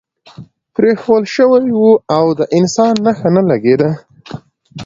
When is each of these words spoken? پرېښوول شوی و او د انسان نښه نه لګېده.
پرېښوول 0.75 1.23
شوی 1.35 1.63
و 1.73 1.81
او 2.17 2.25
د 2.39 2.41
انسان 2.57 2.93
نښه 3.05 3.29
نه 3.35 3.43
لګېده. 3.49 3.91